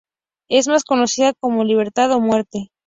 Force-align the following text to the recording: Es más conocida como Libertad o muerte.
Es 0.49 0.67
más 0.67 0.83
conocida 0.83 1.33
como 1.39 1.63
Libertad 1.63 2.11
o 2.13 2.19
muerte. 2.19 2.71